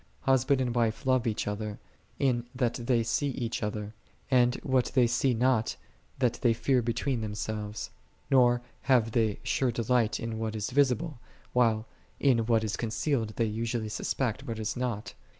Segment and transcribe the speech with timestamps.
[0.21, 1.77] Husband and wife love each other,
[2.17, 3.93] in that they see each other:
[4.31, 5.75] and what they see not,
[6.17, 7.91] that they fear between themselves:
[8.31, 11.19] nor have they sure de light in what is visible,
[11.53, 11.85] while
[12.19, 15.13] in what is con cealed they usually suspect what is not.